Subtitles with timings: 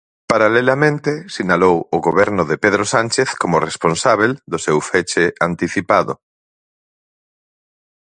[0.31, 6.13] Paralelamente sinalou o goberno de Pedro Sánchez como responsábel do seu feche "anticipado".